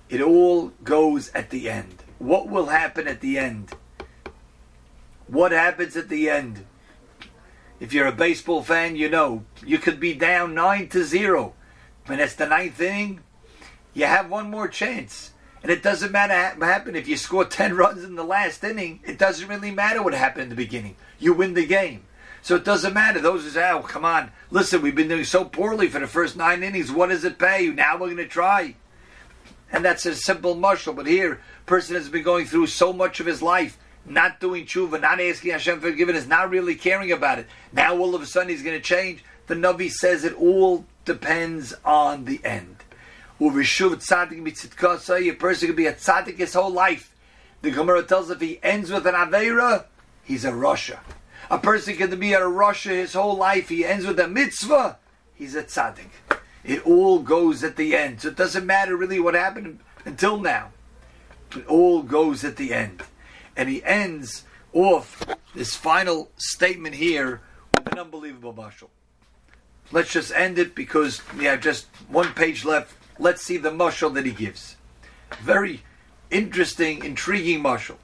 It 0.09 0.21
all 0.21 0.73
goes 0.83 1.31
at 1.35 1.51
the 1.51 1.71
end. 1.71 2.03
What 2.19 2.49
will 2.49 2.67
happen 2.67 3.07
at 3.09 3.21
the 3.21 3.39
end? 3.39 3.73
What 5.33 5.53
happens 5.53 5.97
at 5.97 6.11
the 6.11 6.29
end? 6.29 6.67
If 7.81 7.95
you're 7.95 8.07
a 8.07 8.13
baseball 8.13 8.63
fan, 8.63 8.97
you 8.97 9.09
know 9.09 9.47
you 9.65 9.79
could 9.79 9.99
be 9.99 10.13
down 10.13 10.55
nine 10.55 10.91
to 10.91 11.05
zero, 11.05 11.55
and 12.07 12.21
it's 12.21 12.35
the 12.35 12.45
ninth 12.45 12.79
inning. 12.79 13.21
You 13.95 14.05
have 14.05 14.29
one 14.29 14.51
more 14.51 14.69
chance, 14.69 15.31
and 15.63 15.73
it 15.73 15.83
doesn't 15.83 16.13
matter 16.13 16.59
what 16.59 16.67
happened 16.67 16.99
if 16.99 17.09
you 17.09 17.17
score 17.17 17.47
ten 17.47 17.75
runs 17.77 18.05
in 18.05 18.15
the 18.15 18.23
last 18.23 18.63
inning. 18.63 19.01
It 19.07 19.17
doesn't 19.17 19.49
really 19.49 19.71
matter 19.71 20.03
what 20.03 20.13
happened 20.13 20.43
in 20.43 20.49
the 20.51 20.55
beginning. 20.55 20.97
You 21.19 21.33
win 21.33 21.55
the 21.55 21.65
game, 21.65 22.05
so 22.43 22.57
it 22.57 22.65
doesn't 22.67 22.93
matter. 22.93 23.19
Those 23.19 23.45
who 23.45 23.49
say, 23.49 23.71
"Oh, 23.71 23.81
come 23.81 24.05
on, 24.05 24.33
listen, 24.51 24.83
we've 24.83 24.95
been 24.95 25.09
doing 25.09 25.25
so 25.25 25.47
poorly 25.47 25.89
for 25.89 25.99
the 25.99 26.07
first 26.07 26.37
nine 26.37 26.63
innings. 26.63 26.93
What 26.93 27.09
does 27.09 27.25
it 27.25 27.39
pay? 27.39 27.65
You? 27.65 27.73
Now 27.73 27.95
we're 27.95 28.09
going 28.09 28.17
to 28.19 28.29
try." 28.29 28.75
And 29.73 29.83
that's 29.83 30.05
a 30.05 30.15
simple 30.15 30.57
muscle. 30.57 30.93
But 30.93 31.07
here, 31.07 31.41
person 31.65 31.95
has 31.95 32.11
been 32.11 32.23
going 32.23 32.45
through 32.45 32.67
so 32.67 32.93
much 32.93 33.19
of 33.19 33.25
his 33.25 33.41
life 33.41 33.79
not 34.05 34.41
doing 34.41 34.67
tshuva, 34.67 35.01
not 35.01 35.21
asking 35.21 35.53
Hashem 35.53 35.81
for 35.81 35.91
forgiveness, 35.91 36.27
not 36.27 36.51
really 36.51 36.75
caring 36.75 37.13
about 37.13 37.39
it. 37.39 37.47
Now 37.73 37.97
all 37.97 38.15
of 38.15 38.23
a 38.23 38.27
sudden 38.27 38.49
he's 38.49 38.63
going 38.63 38.77
to 38.77 38.83
change. 38.83 39.25
The 39.47 39.55
Navi 39.55 39.91
says 39.91 40.25
it 40.25 40.35
all 40.35 40.85
depends 41.05 41.75
on 41.85 42.25
the 42.25 42.41
end. 42.45 42.77
A 43.41 43.51
person 43.51 43.99
can 45.67 45.77
be 45.77 45.87
a 45.87 45.93
tzaddik 45.93 46.37
his 46.37 46.55
whole 46.55 46.71
life. 46.71 47.15
The 47.63 47.71
Gemara 47.71 48.03
tells 48.03 48.31
if 48.31 48.41
he 48.41 48.59
ends 48.63 48.91
with 48.91 49.07
an 49.07 49.15
Aveira, 49.15 49.85
he's 50.25 50.45
a 50.45 50.55
Russia. 50.55 51.01
A 51.51 51.59
person 51.59 51.97
can 51.97 52.19
be 52.19 52.33
a 52.33 52.47
Russia 52.47 52.91
his 52.91 53.15
whole 53.15 53.37
life. 53.37 53.69
He 53.69 53.85
ends 53.85 54.07
with 54.07 54.19
a 54.21 54.29
mitzvah, 54.29 54.99
he's 55.35 55.55
a 55.55 55.63
tzaddik. 55.63 56.11
It 56.65 56.87
all 56.87 57.21
goes 57.21 57.65
at 57.65 57.77
the 57.77 57.97
end. 57.97 58.23
So 58.23 58.29
it 58.29 58.37
doesn't 58.37 58.65
matter 58.65 58.97
really 58.97 59.19
what 59.19 59.35
happened 59.35 59.81
until 60.05 60.39
now. 60.39 60.71
It 61.57 61.67
all 61.67 62.03
goes 62.03 62.45
at 62.45 62.57
the 62.57 62.73
end 62.73 63.03
and 63.57 63.69
he 63.69 63.83
ends 63.85 64.45
off 64.73 65.25
this 65.55 65.75
final 65.75 66.31
statement 66.37 66.95
here 66.95 67.41
with 67.75 67.93
an 67.93 67.99
unbelievable 67.99 68.55
mashal. 68.55 68.89
Let's 69.91 70.13
just 70.13 70.33
end 70.33 70.59
it 70.59 70.75
because 70.75 71.21
we 71.37 71.45
have 71.45 71.61
just 71.61 71.87
one 72.09 72.33
page 72.33 72.65
left. 72.65 72.95
Let's 73.19 73.43
see 73.43 73.59
the 73.59 73.71
mashal 73.71 74.15
that 74.15 74.25
he 74.25 74.33
gives. 74.33 74.77
Very 75.43 75.83
interesting, 76.31 77.05
intriguing 77.05 77.63
mashal. 77.63 77.97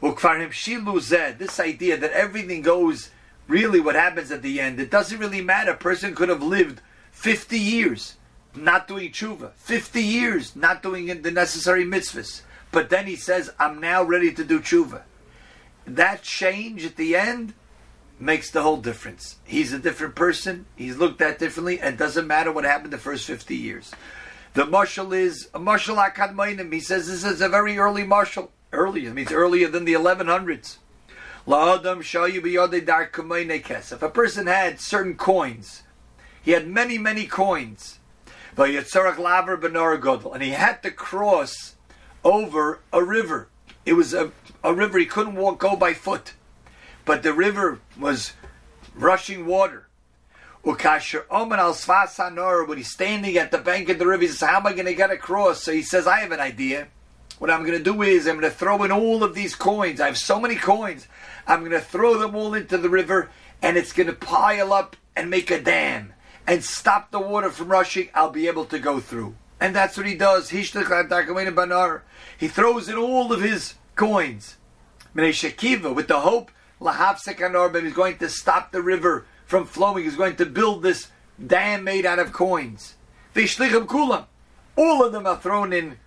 This 0.00 1.60
idea 1.60 1.96
that 1.96 2.12
everything 2.12 2.62
goes 2.62 3.10
really 3.48 3.80
what 3.80 3.94
happens 3.94 4.30
at 4.30 4.42
the 4.42 4.60
end. 4.60 4.80
It 4.80 4.90
doesn't 4.90 5.18
really 5.18 5.42
matter. 5.42 5.72
A 5.72 5.76
person 5.76 6.14
could 6.14 6.28
have 6.28 6.42
lived 6.42 6.80
50 7.12 7.58
years 7.58 8.16
not 8.54 8.88
doing 8.88 9.10
tshuva, 9.10 9.52
50 9.56 10.02
years 10.02 10.56
not 10.56 10.82
doing 10.82 11.20
the 11.22 11.30
necessary 11.30 11.84
mitzvahs. 11.84 12.40
But 12.76 12.90
then 12.90 13.06
he 13.06 13.16
says, 13.16 13.50
I'm 13.58 13.80
now 13.80 14.02
ready 14.02 14.30
to 14.34 14.44
do 14.44 14.60
tshuva. 14.60 15.04
That 15.86 16.22
change 16.22 16.84
at 16.84 16.96
the 16.96 17.16
end 17.16 17.54
makes 18.20 18.50
the 18.50 18.60
whole 18.60 18.76
difference. 18.76 19.36
He's 19.44 19.72
a 19.72 19.78
different 19.78 20.14
person, 20.14 20.66
he's 20.76 20.98
looked 20.98 21.22
at 21.22 21.38
differently, 21.38 21.80
and 21.80 21.96
doesn't 21.96 22.26
matter 22.26 22.52
what 22.52 22.64
happened 22.64 22.92
the 22.92 22.98
first 22.98 23.26
50 23.26 23.56
years. 23.56 23.92
The 24.52 24.64
mashal 24.64 25.16
is 25.16 25.48
a 25.54 25.58
mashal 25.58 25.96
akadmainim. 25.96 26.70
He 26.70 26.80
says 26.80 27.08
this 27.08 27.24
is 27.24 27.40
a 27.40 27.48
very 27.48 27.78
early 27.78 28.02
mashal. 28.02 28.50
Early, 28.74 29.06
it 29.06 29.14
means 29.14 29.32
earlier 29.32 29.68
than 29.68 29.86
the 29.86 29.94
1100s. 29.94 30.76
If 33.92 34.02
a 34.02 34.10
person 34.10 34.46
had 34.48 34.80
certain 34.80 35.14
coins, 35.14 35.82
he 36.42 36.50
had 36.50 36.68
many, 36.68 36.98
many 36.98 37.26
coins, 37.26 38.00
and 38.58 38.68
he 40.42 40.50
had 40.50 40.82
to 40.82 40.90
cross 40.90 41.75
over 42.26 42.80
a 42.92 43.02
river. 43.02 43.48
It 43.84 43.92
was 43.92 44.12
a, 44.12 44.32
a 44.64 44.74
river 44.74 44.98
he 44.98 45.06
couldn't 45.06 45.36
walk 45.36 45.60
go 45.60 45.76
by 45.76 45.94
foot, 45.94 46.34
but 47.04 47.22
the 47.22 47.32
river 47.32 47.80
was 47.98 48.32
rushing 48.96 49.46
water. 49.46 49.86
Ukasher 50.64 51.22
Oman 51.30 51.60
al 51.60 51.72
Svasanor, 51.72 52.66
when 52.66 52.78
he's 52.78 52.90
standing 52.90 53.36
at 53.36 53.52
the 53.52 53.58
bank 53.58 53.88
of 53.88 54.00
the 54.00 54.06
river, 54.06 54.22
he 54.22 54.28
says, 54.28 54.48
How 54.48 54.56
am 54.56 54.66
I 54.66 54.72
going 54.72 54.86
to 54.86 54.94
get 54.94 55.12
across? 55.12 55.62
So 55.62 55.72
he 55.72 55.82
says, 55.82 56.08
I 56.08 56.18
have 56.18 56.32
an 56.32 56.40
idea. 56.40 56.88
What 57.38 57.50
I'm 57.50 57.64
going 57.64 57.78
to 57.78 57.84
do 57.84 58.02
is, 58.02 58.26
I'm 58.26 58.40
going 58.40 58.50
to 58.50 58.58
throw 58.58 58.82
in 58.82 58.90
all 58.90 59.22
of 59.22 59.34
these 59.34 59.54
coins. 59.54 60.00
I 60.00 60.06
have 60.06 60.18
so 60.18 60.40
many 60.40 60.56
coins. 60.56 61.06
I'm 61.46 61.60
going 61.60 61.70
to 61.70 61.80
throw 61.80 62.18
them 62.18 62.34
all 62.34 62.54
into 62.54 62.76
the 62.78 62.88
river, 62.88 63.30
and 63.62 63.76
it's 63.76 63.92
going 63.92 64.08
to 64.08 64.14
pile 64.14 64.72
up 64.72 64.96
and 65.14 65.30
make 65.30 65.52
a 65.52 65.60
dam 65.60 66.14
and 66.44 66.64
stop 66.64 67.12
the 67.12 67.20
water 67.20 67.50
from 67.50 67.68
rushing. 67.68 68.08
I'll 68.14 68.30
be 68.30 68.48
able 68.48 68.64
to 68.64 68.80
go 68.80 68.98
through. 68.98 69.36
And 69.60 69.74
that's 69.74 69.96
what 69.96 70.06
he 70.06 70.14
does. 70.14 70.50
He 70.50 70.62
throws 72.48 72.88
in 72.88 72.96
all 72.96 73.32
of 73.32 73.40
his 73.40 73.74
coins. 73.94 74.56
With 75.14 76.08
the 76.08 76.20
hope 76.20 76.50
he's 76.78 77.94
going 77.94 78.18
to 78.18 78.28
stop 78.28 78.70
the 78.70 78.82
river 78.82 79.26
from 79.46 79.64
flowing. 79.64 80.04
He's 80.04 80.16
going 80.16 80.36
to 80.36 80.46
build 80.46 80.82
this 80.82 81.08
dam 81.44 81.84
made 81.84 82.04
out 82.04 82.18
of 82.18 82.32
coins. 82.32 82.96
All 84.76 85.04
of 85.04 85.12
them 85.12 85.26
are 85.26 85.38
thrown 85.38 85.72
in 85.72 85.98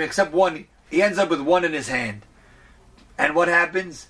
except 0.00 0.32
one. 0.32 0.66
He 0.90 1.02
ends 1.02 1.18
up 1.18 1.28
with 1.28 1.40
one 1.40 1.64
in 1.64 1.72
his 1.72 1.88
hand. 1.88 2.24
And 3.18 3.34
what 3.34 3.48
happens? 3.48 4.08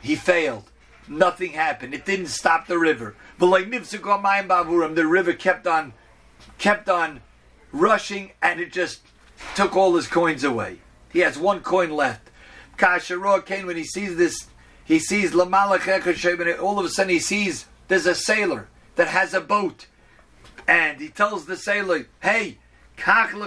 He 0.00 0.14
failed. 0.14 0.70
Nothing 1.08 1.52
happened. 1.52 1.94
It 1.94 2.06
didn't 2.06 2.28
stop 2.28 2.66
the 2.66 2.78
river. 2.78 3.14
But 3.38 3.46
like 3.46 3.68
The 3.68 5.06
river 5.06 5.32
kept 5.32 5.66
on 5.66 5.92
kept 6.58 6.88
on 6.88 7.20
rushing, 7.78 8.32
and 8.42 8.60
it 8.60 8.72
just 8.72 9.00
took 9.54 9.76
all 9.76 9.94
his 9.94 10.06
coins 10.06 10.44
away. 10.44 10.78
He 11.12 11.20
has 11.20 11.38
one 11.38 11.60
coin 11.60 11.90
left. 11.90 12.30
Kasharah 12.76 13.44
came 13.44 13.66
when 13.66 13.76
he 13.76 13.84
sees 13.84 14.16
this, 14.16 14.48
he 14.84 14.98
sees 14.98 15.32
Lamalach 15.32 16.58
all 16.60 16.78
of 16.78 16.84
a 16.84 16.88
sudden 16.88 17.10
he 17.10 17.18
sees 17.18 17.66
there's 17.88 18.06
a 18.06 18.14
sailor 18.14 18.68
that 18.96 19.08
has 19.08 19.34
a 19.34 19.40
boat. 19.40 19.86
And 20.68 21.00
he 21.00 21.08
tells 21.08 21.46
the 21.46 21.56
sailor, 21.56 22.06
Hey, 22.20 22.58
can 22.96 23.38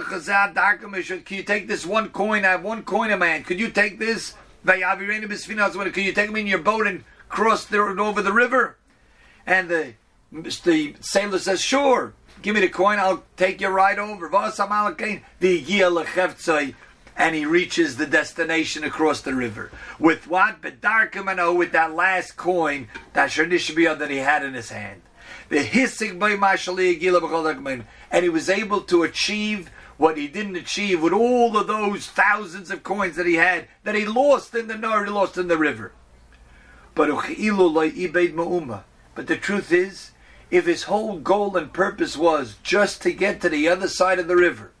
you 1.28 1.42
take 1.42 1.68
this 1.68 1.84
one 1.84 2.08
coin? 2.10 2.44
I 2.44 2.48
have 2.48 2.62
one 2.62 2.82
coin 2.82 3.10
in 3.10 3.18
my 3.18 3.26
hand. 3.26 3.46
Could 3.46 3.60
you 3.60 3.70
take 3.70 3.98
this? 3.98 4.34
Could 4.64 4.78
you 5.96 6.12
take 6.12 6.30
me 6.30 6.40
in 6.40 6.46
your 6.46 6.58
boat 6.58 6.86
and 6.86 7.04
cross 7.28 7.64
the, 7.64 7.78
over 7.78 8.22
the 8.22 8.32
river? 8.32 8.76
And 9.46 9.68
the, 9.68 9.94
the 10.32 10.94
sailor 11.00 11.38
says, 11.38 11.60
Sure. 11.60 12.14
Give 12.42 12.54
me 12.54 12.60
the 12.62 12.68
coin, 12.68 12.98
I'll 12.98 13.24
take 13.36 13.60
you 13.60 13.68
right 13.68 13.98
over. 13.98 14.28
The 15.40 15.58
And 17.16 17.34
he 17.34 17.44
reaches 17.44 17.96
the 17.96 18.06
destination 18.06 18.82
across 18.82 19.20
the 19.20 19.34
river. 19.34 19.70
With 19.98 20.26
what? 20.26 20.62
Bedarkamano, 20.62 21.54
with 21.54 21.72
that 21.72 21.94
last 21.94 22.38
coin 22.38 22.88
that 23.12 23.30
that 23.98 24.10
he 24.10 24.16
had 24.18 24.42
in 24.42 24.54
his 24.54 24.70
hand. 24.70 25.02
The 25.50 25.62
hissing 25.62 26.18
by 26.18 26.36
and 28.10 28.22
he 28.22 28.28
was 28.30 28.48
able 28.48 28.80
to 28.82 29.02
achieve 29.02 29.70
what 29.98 30.16
he 30.16 30.28
didn't 30.28 30.56
achieve 30.56 31.02
with 31.02 31.12
all 31.12 31.54
of 31.58 31.66
those 31.66 32.06
thousands 32.06 32.70
of 32.70 32.82
coins 32.82 33.16
that 33.16 33.26
he 33.26 33.34
had 33.34 33.68
that 33.84 33.94
he 33.94 34.06
lost 34.06 34.54
in 34.54 34.66
the 34.66 34.78
Nile, 34.78 35.04
he 35.04 35.10
lost 35.10 35.36
in 35.36 35.48
the 35.48 35.58
river. 35.58 35.92
But 36.94 37.10
but 39.14 39.26
the 39.26 39.36
truth 39.36 39.72
is, 39.72 40.12
if 40.50 40.66
his 40.66 40.84
whole 40.84 41.18
goal 41.18 41.56
and 41.56 41.72
purpose 41.72 42.16
was 42.16 42.56
just 42.62 43.02
to 43.02 43.12
get 43.12 43.40
to 43.40 43.48
the 43.48 43.68
other 43.68 43.88
side 43.88 44.18
of 44.18 44.28
the 44.28 44.36
river, 44.36 44.72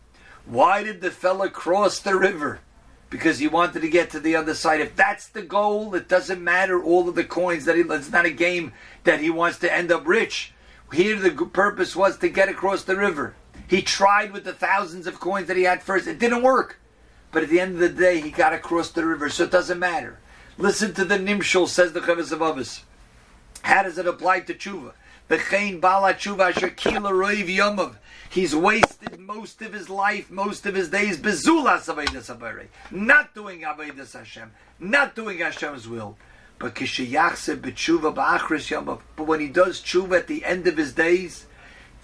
why 0.44 0.82
did 0.82 1.00
the 1.00 1.10
fella 1.10 1.48
cross 1.48 1.98
the 1.98 2.16
river? 2.16 2.60
Because 3.08 3.38
he 3.38 3.48
wanted 3.48 3.82
to 3.82 3.88
get 3.88 4.10
to 4.10 4.20
the 4.20 4.36
other 4.36 4.54
side. 4.54 4.80
If 4.80 4.96
that's 4.96 5.28
the 5.28 5.42
goal, 5.42 5.94
it 5.94 6.08
doesn't 6.08 6.42
matter 6.42 6.82
all 6.82 7.08
of 7.08 7.14
the 7.14 7.24
coins 7.24 7.64
that 7.64 7.76
he. 7.76 7.82
It's 7.82 8.10
not 8.10 8.24
a 8.24 8.30
game 8.30 8.72
that 9.04 9.20
he 9.20 9.30
wants 9.30 9.58
to 9.58 9.72
end 9.72 9.90
up 9.90 10.06
rich. 10.06 10.52
Here, 10.92 11.18
the 11.18 11.46
purpose 11.46 11.94
was 11.94 12.18
to 12.18 12.28
get 12.28 12.48
across 12.48 12.84
the 12.84 12.96
river. 12.96 13.34
He 13.68 13.82
tried 13.82 14.32
with 14.32 14.44
the 14.44 14.52
thousands 14.52 15.06
of 15.06 15.20
coins 15.20 15.46
that 15.48 15.56
he 15.56 15.62
had 15.64 15.82
first. 15.82 16.08
It 16.08 16.18
didn't 16.18 16.42
work. 16.42 16.78
But 17.32 17.44
at 17.44 17.48
the 17.48 17.60
end 17.60 17.74
of 17.74 17.80
the 17.80 17.88
day, 17.88 18.20
he 18.20 18.30
got 18.30 18.52
across 18.52 18.90
the 18.90 19.06
river, 19.06 19.28
so 19.28 19.44
it 19.44 19.52
doesn't 19.52 19.78
matter. 19.78 20.18
Listen 20.58 20.92
to 20.94 21.04
the 21.04 21.16
Nimshul, 21.16 21.68
says 21.68 21.92
the 21.92 22.00
Chavis 22.00 22.32
of 22.32 22.42
Avis. 22.42 22.84
How 23.62 23.84
does 23.84 23.98
it 23.98 24.06
apply 24.06 24.40
to 24.40 24.54
tshuva? 24.54 24.92
He's 28.30 28.56
wasted 28.56 29.20
most 29.20 29.62
of 29.62 29.72
his 29.72 29.88
life, 29.88 30.28
most 30.28 30.66
of 30.66 30.74
his 30.74 30.88
days, 30.88 31.18
bezulas 31.18 31.86
avodas 31.86 32.36
habayre, 32.36 32.66
not 32.90 33.32
doing 33.32 33.60
avodas 33.60 34.14
Hashem, 34.14 34.50
not 34.80 35.14
doing 35.14 35.38
Hashem's 35.38 35.86
will. 35.86 36.18
But 36.58 36.74
kishiyachse 36.74 37.60
b'tshuva 37.60 38.12
ba'achris 38.12 38.70
yomav. 38.70 39.02
But 39.14 39.28
when 39.28 39.38
he 39.38 39.46
does 39.46 39.80
tshuva 39.80 40.18
at 40.18 40.26
the 40.26 40.44
end 40.44 40.66
of 40.66 40.76
his 40.76 40.92
days, 40.92 41.46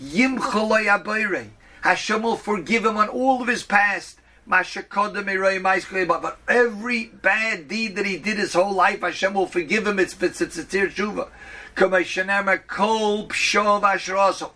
yimchaloi 0.01 0.87
habayre. 0.87 1.49
Hashem 1.81 2.23
will 2.23 2.37
forgive 2.37 2.85
him 2.85 2.97
on 2.97 3.09
all 3.09 3.43
of 3.43 3.49
his 3.49 3.65
past. 3.65 4.21
But 4.49 6.39
every 6.49 7.07
bad 7.07 7.69
deed 7.69 7.97
that 7.97 8.07
he 8.07 8.17
did 8.17 8.39
his 8.39 8.55
whole 8.55 8.73
life, 8.73 9.01
Hashem 9.01 9.35
will 9.35 9.47
forgive 9.47 9.87
him. 9.87 9.99
It's 9.99 10.15
tzir 10.15 10.91
tshuva. 10.93 11.29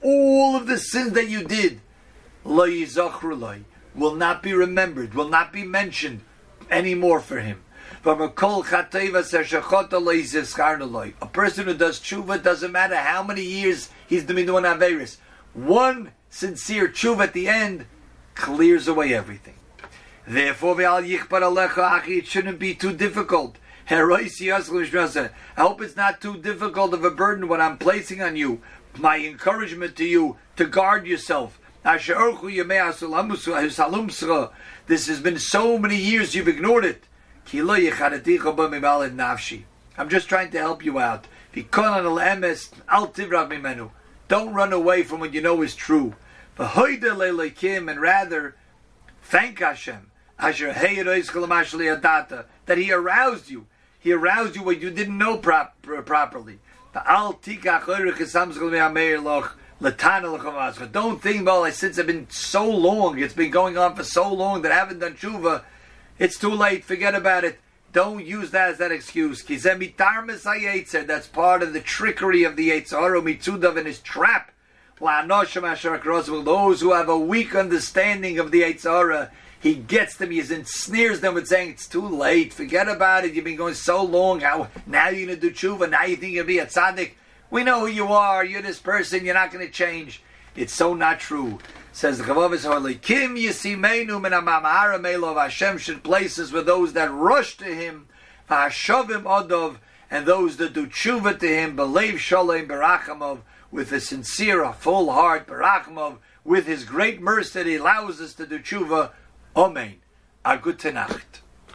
All 0.03 0.57
of 0.57 0.67
the 0.67 0.79
sins 0.79 1.13
that 1.13 1.29
you 1.29 1.45
did, 1.45 1.83
will 2.45 4.15
not 4.15 4.43
be 4.43 4.55
remembered, 4.55 5.15
will 5.15 5.29
not 5.29 5.53
be 5.53 5.65
mentioned 5.65 6.23
anymore 6.71 7.21
for 7.21 7.41
him. 7.41 7.63
A 8.05 8.29
person 8.29 8.63
who 11.67 11.75
does 11.75 12.01
tshuva 12.01 12.43
doesn't 12.43 12.73
matter 12.73 12.97
how 12.97 13.23
many 13.23 13.43
years 13.43 13.91
he's 14.07 14.25
been 14.25 14.47
doing 14.47 14.65
Averis. 14.65 15.19
One 15.53 16.13
sincere 16.31 16.89
tshuva 16.89 17.25
at 17.25 17.33
the 17.33 17.49
end 17.49 17.87
clears 18.35 18.89
away 18.89 19.13
everything. 19.13 19.57
Therefore, 20.31 20.81
it 20.81 22.27
shouldn't 22.29 22.61
be 22.61 22.73
too 22.77 22.93
difficult. 22.93 23.57
I 23.91 23.97
hope 23.97 25.83
it's 25.83 25.97
not 25.97 26.21
too 26.21 26.37
difficult 26.37 26.95
of 26.95 27.03
a 27.03 27.11
burden 27.11 27.49
what 27.49 27.61
I'm 27.61 27.77
placing 27.77 28.23
on 28.23 28.37
you. 28.37 28.63
My 28.97 29.19
encouragement 29.19 29.97
to 29.97 30.05
you 30.05 30.37
to 30.55 30.67
guard 30.67 31.05
yourself. 31.05 31.59
This 31.85 31.99
has 35.09 35.21
been 35.21 35.39
so 35.41 35.77
many 35.79 35.97
years 35.97 36.37
you've 36.37 36.47
ignored 36.47 36.85
it. 36.85 37.03
I'm 39.99 40.09
just 40.09 40.29
trying 40.29 40.53
to 40.53 40.59
help 40.59 40.85
you 40.85 41.01
out. 41.01 41.27
Don't 44.29 44.55
run 44.55 44.73
away 44.73 45.03
from 45.03 45.19
what 45.19 45.35
you 45.35 45.41
know 45.41 45.63
is 45.63 45.75
true. 45.75 46.15
And 46.57 48.01
rather, 48.01 48.55
thank 49.23 49.59
Hashem 49.59 50.07
that 52.67 52.79
He 52.79 52.93
aroused 52.93 53.51
you. 53.51 53.67
He 53.99 54.13
aroused 54.13 54.57
you 54.57 54.63
when 54.63 54.81
you 54.81 54.91
didn't 54.91 55.19
know 55.19 55.37
prop, 55.37 55.77
properly. 56.07 56.59
Don't 56.93 57.43
think, 57.43 57.65
well, 61.47 61.73
since 61.73 61.99
it's 61.99 62.07
been 62.07 62.27
so 62.31 62.69
long, 62.69 63.19
it's 63.19 63.35
been 63.35 63.51
going 63.51 63.79
on 63.79 63.95
for 63.95 64.05
so 64.05 64.33
long 64.33 64.63
that 64.63 64.73
I 64.73 64.77
haven't 64.77 64.99
done 64.99 65.15
tshuva, 65.15 65.63
it's 66.19 66.39
too 66.39 66.53
late, 66.53 66.85
forget 66.85 67.15
about 67.15 67.45
it. 67.45 67.59
Don't 67.93 68.25
use 68.25 68.51
that 68.53 68.71
as 68.71 68.79
that 68.79 68.93
excuse. 68.93 69.43
That's 69.43 71.27
part 71.27 71.63
of 71.63 71.73
the 71.73 71.81
trickery 71.81 72.45
of 72.45 72.57
the 72.57 72.71
Yitzhara 72.71 73.23
Mitzudav 73.23 73.77
and 73.77 73.87
his 73.87 74.01
trap. 74.01 74.53
Those 75.01 76.81
who 76.81 76.93
have 76.93 77.09
a 77.09 77.19
weak 77.19 77.55
understanding 77.55 78.39
of 78.39 78.51
the 78.51 78.63
Yitzhara, 78.63 79.31
he 79.61 79.75
gets 79.75 80.17
them, 80.17 80.31
he 80.31 80.41
ensnares 80.41 81.21
them 81.21 81.35
with 81.35 81.47
saying, 81.47 81.71
It's 81.71 81.87
too 81.87 82.09
late, 82.09 82.53
forget 82.53 82.89
about 82.89 83.25
it, 83.25 83.35
you've 83.35 83.45
been 83.45 83.57
going 83.57 83.75
so 83.75 84.03
long, 84.03 84.41
how 84.41 84.69
now 84.87 85.11
you're 85.11 85.29
to 85.29 85.37
do 85.37 85.51
tshuva, 85.51 85.89
now 85.91 86.05
you 86.05 86.17
think 86.17 86.33
you'll 86.33 86.47
be 86.47 86.59
a 86.59 86.67
tzaddik. 86.67 87.13
We 87.51 87.63
know 87.63 87.81
who 87.81 87.87
you 87.89 88.07
are, 88.07 88.43
you're 88.43 88.63
this 88.63 88.79
person, 88.79 89.25
you're 89.25 89.35
not 89.35 89.53
going 89.53 89.67
to 89.67 89.73
change. 89.73 90.23
It's 90.57 90.73
so 90.73 90.95
not 90.95 91.21
true. 91.21 91.59
Says 91.93 92.19
the 92.19 92.25
Chavavis 92.25 92.65
Holy, 92.65 92.95
Kim 92.95 93.37
Yisimenu 93.37 94.21
min 94.21 94.33
Melov 94.33 95.41
Hashem 95.41 95.77
should 95.77 96.03
places 96.03 96.53
with 96.53 96.65
those 96.65 96.95
that 96.95 97.13
rush 97.13 97.59
to 97.59 97.67
him, 97.67 98.09
V'hashavim 98.49 99.25
Odov, 99.25 99.77
and 100.11 100.25
those 100.25 100.57
that 100.57 100.73
do 100.73 100.87
tshuva 100.87 101.39
to 101.39 101.47
him, 101.47 101.77
believe 101.77 102.19
Shalom 102.19 102.67
Barachamov, 102.67 103.41
with 103.71 103.93
a 103.93 104.01
sincere, 104.01 104.63
a 104.63 104.73
full 104.73 105.13
heart, 105.13 105.47
Barachamov, 105.47 106.17
with 106.45 106.67
his 106.67 106.85
great 106.85 107.21
mercy 107.21 107.59
that 107.59 107.67
he 107.67 107.77
allows 107.77 108.21
us 108.21 108.33
to 108.35 108.47
do 108.47 108.59
tshuva, 108.59 109.11
Amen. 109.55 110.01
A 110.45 110.57
gute 110.57 110.93
Nacht. 110.93 111.43